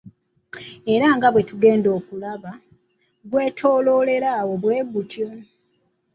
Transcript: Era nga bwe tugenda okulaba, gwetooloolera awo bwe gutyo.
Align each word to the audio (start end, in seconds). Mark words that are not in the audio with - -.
Era 0.93 1.07
nga 1.15 1.27
bwe 1.33 1.43
tugenda 1.49 1.89
okulaba, 1.97 2.51
gwetooloolera 3.29 4.29
awo 4.39 4.53
bwe 4.63 4.77
gutyo. 4.91 5.27